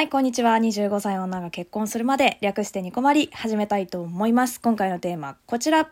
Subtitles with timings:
[0.00, 0.56] はい、こんにちは。
[0.56, 4.58] 25歳女が結婚するまで略してニコマリ始めたいと思います。
[4.58, 5.90] 今回のテーマ、こちら。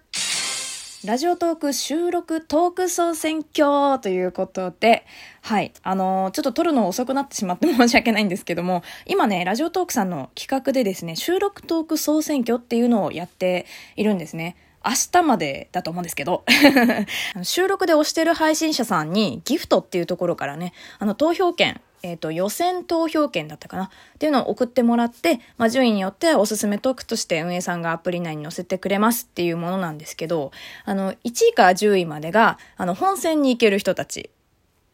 [1.05, 5.05] ラジオトーク収録トーク総選挙ということで、
[5.43, 5.75] はい。
[5.83, 13.67] あのーちょっと撮るの遅くなってしまって申し訳ないんですけども、今ね、ラジオトークさんの企画でですね、収録トーク総選挙っていうのをやって
[13.97, 14.57] いるんですね。
[14.87, 16.45] 明日までだと思うんですけど
[17.43, 23.85] 収録で押してる配信者さんにギフトっていうところからねあの投票券えっ、と、予選投票券だったかな？
[23.85, 23.89] っ
[24.19, 30.53] ていうのを送ってもらって、まあ、順位によってはおすすめトークとして運営さんがアプリ内に載せてくれますっていうものなんですけど、
[30.85, 34.31] あの、1位から10位までが、あの、本戦に行ける人たち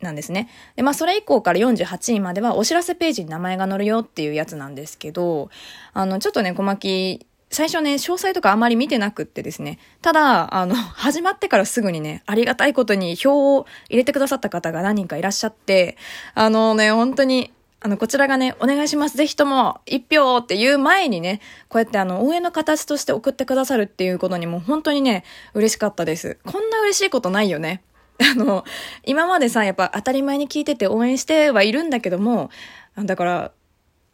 [0.01, 0.48] なんですね。
[0.77, 5.51] で、まあ、それ以降から48位まではお知らせページに名前が載るよっていうやつなんですけど、
[5.93, 15.97] あの、ちょっとね、小巻最初ね、詳細とかあまり見てなくってですね、ただ、あの、 始まってからすぐにね、ありがたいことに票を入れてくださった方が何人かいらっしゃって、
[16.34, 19.17] あのね、本当に、あの、こちらがね、お願いします。
[19.17, 25.22] ぜひとも、一票っていう前にね、こうやってあの、応援の形として送ってくださるっていうことにも本当にね、
[25.53, 26.39] 嬉しかったです。
[26.47, 27.83] こんな嬉しいことないよね。
[28.20, 28.65] あの、
[29.05, 32.50] 今までさ、やっぱ当たり前に聞いてて応援してはいるんだけども、
[32.97, 33.53] だから、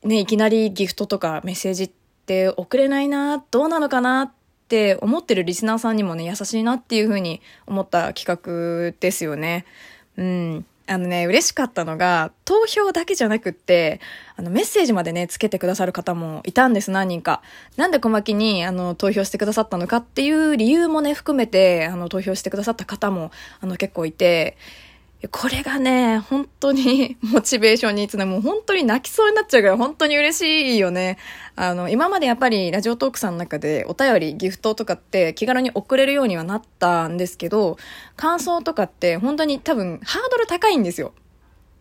[0.02, 1.92] ね、いきなりギフトとかメッセージ
[2.30, 4.32] って送れないな、どうなのかなっ
[4.68, 9.64] て思ってるリスナーさんにもね、優しいなっていうふうに思った企画ですよね。
[10.16, 10.64] うん。
[10.86, 14.00] あのね、嬉しかったのが、投票だけじゃなくって、
[14.36, 17.42] あの、メッセージまでね、つけてくださる方もいたんです、何人か。
[17.76, 24.56] なんで小牧に、あの、投票してくださったのかっていう理由もね、含めて、あの、投票してくださった方も、あの、結構いて、
[25.28, 31.18] これがね、本当に モチベーションにつなもう本当に泣きそうになっちゃうから本当に嬉しいよね。
[31.56, 37.76] あの、今までやっぱりラジオトークさんの中でお便り、ギフトとかって気軽に送れるようにはなったんですけど、
[38.16, 41.12] 感想とかって本当に多分ハードル高いんですよ。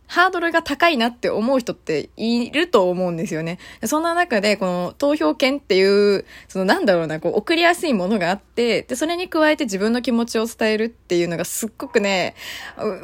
[0.10, 3.60] ハードルが高いなって思う人っていると思うんですよね。
[3.86, 12.34] そんな中で、この投票権っていう、そのなんだろうな、こう送りやすいものがあって、で、それに加えて自分の気持ちを伝えるっていうのがすっごくね、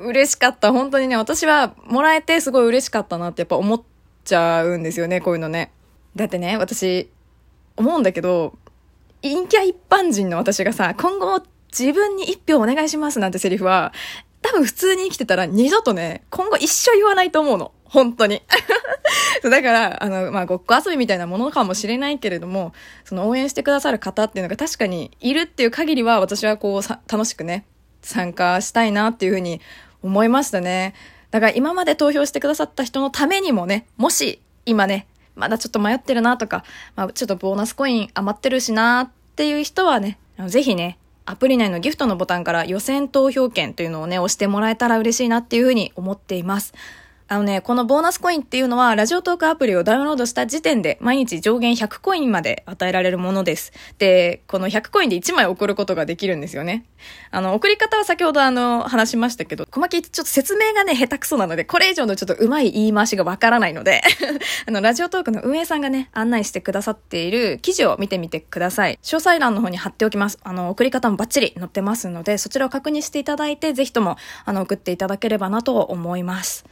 [0.03, 0.71] 嬉しかった。
[0.71, 3.81] 本当にね、私はもらえてすごい嬉しかったなってやっぱ思っ
[4.23, 5.71] ちゃうんですよね、こういうのね。
[6.15, 7.11] だってね、私、
[7.77, 8.57] 思うんだけど、
[9.21, 11.44] 陰キャ一般人の私がさ、今後
[11.77, 13.91] 自分に一票お願いしますなんてセリフは、
[14.45, 17.72] 多分普通に生きてたら二度とね、今後一生言わないと思うの。
[17.85, 18.44] 本当に。
[19.41, 22.73] だから、あの、まあ、ごっこ遊びみたいなものかもしれないけれども、
[23.06, 27.66] その応援してくださる方っていうのが確かにいるっていう限りは、私はこう、楽しくね、
[28.01, 29.61] 参加したいなっていうふうに
[30.03, 30.94] 思いましたね。
[31.31, 36.63] だから今まで投票してくださった人のためにもね、もし今ね、まだちょっと迷ってるなとか、
[36.95, 40.17] まあ、ちょっとボーナスコイン余ってるしなっていう人はね、
[40.47, 40.97] ぜひね、
[41.28, 46.75] アプリ内のギフトのボタンから予選投票券というのをね、押してもらえたら嬉しいなっていうふうに思っています。
[47.28, 53.74] あのね、このボーナスコインっていうのは、ラジオトークアプリをダウンロードした時点で、毎日上限100コインまで与えられるものです。
[53.97, 56.86] で、この100コインで1枚送ることができるんですよね。
[57.31, 64.03] あの、送り方は先ほどあの、話しましたけど、小牧ちょっと説明がね、下手くそなので、これ以上のちょっと上手い言い回しがわからないので、
[64.68, 69.00] あの、ラジオトークの運営さんがね、案内してくださっている記事を見てみてください。
[69.02, 70.38] 詳細欄の方に貼っておきます。
[70.44, 74.16] あの、送り方もバッチリ載ってますので、そちらを確認していただいて、ぜひとも、
[74.46, 76.66] あの、送っていただければなと思います。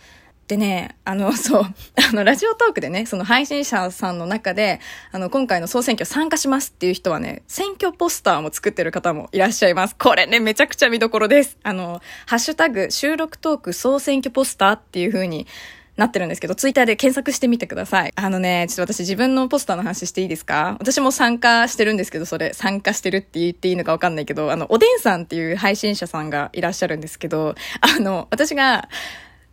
[0.47, 4.79] でね、あの、 そう、あの、ラジオトークでね、その配信者さんの中で、
[5.11, 9.95] あの、今回の総選挙参加しますっていう人はね、選挙ポスターも作ってる方もいらっしゃいます。
[9.97, 11.57] これね、めちゃくちゃ見どころです。
[11.63, 15.47] あの、ハッシュタグ、収録トーク総選挙ポスターっていう風に
[15.95, 18.11] なってるんですけど、ツイッターで検索してみてください。
[18.15, 20.75] あのね、ちょっと私自分のポスターの話していいですか？
[20.79, 28.89] 私も参加してるんですけど、それ、参加してるって言っていいのかわかんないけど、あの、おでんさんっていう配信者さんがいらっしゃるんですけど、あの、私が、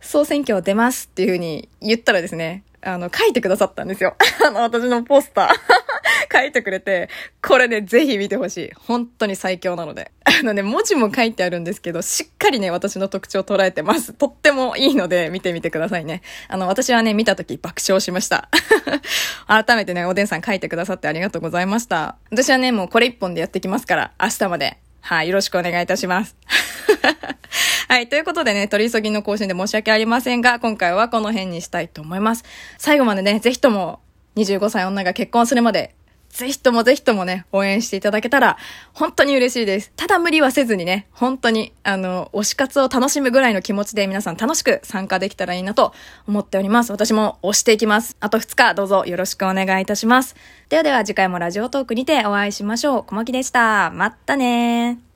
[0.01, 4.15] 総選挙出ますっていう風に言ったらですね、あの、書いてくださったんですよ。
[4.45, 5.49] あの、私のポスター。
[6.33, 7.09] 書いてくれて、
[7.41, 8.71] これね、ぜひ見てほしい。
[8.87, 10.11] 本当に最強なので。
[10.23, 14.13] あのね、文字も書いてあるんですけど、しっかりね、私の特徴を捉えてます。
[14.13, 16.21] とってもいいので、見てみてくださいね。
[16.47, 18.49] あの、私はね、見たとき爆笑しました。
[19.47, 22.15] 改めてね、おでんさん書いてくださってありがとうございました。
[22.31, 24.77] 私はね、もうこれ一本でやってきますから、明日まで。
[25.01, 26.35] はい、よろしくお願いいたします。
[27.91, 28.07] はい。
[28.07, 32.45] ということでね、取り急ぎの更新で申し訳ありませんが、今回はこの辺にしたいと思います。
[32.77, 33.99] 最後までね、ぜひとも、
[34.37, 35.93] 25歳女が結婚するまで、
[36.29, 38.57] ぜひともぜひともね、応援していただけたら、
[38.93, 39.91] 本当に嬉しいです。
[39.97, 45.93] ただ無理はせずにね、本当に、あの、推し活を楽しむぐらいの気持ちで皆さん楽しく参加できたらいいなと
[46.29, 46.93] 思っております。
[46.93, 48.15] 私も推していきます。
[48.21, 50.37] あと2日、どうぞよろしくお願いいたします。
[50.69, 53.03] ではでは次回もラジオトークにてお会いしましょう。
[53.03, 53.91] 小牧でした。
[53.91, 55.10] まったねー。